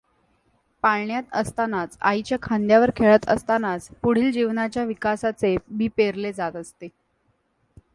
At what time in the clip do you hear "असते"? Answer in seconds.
6.55-6.87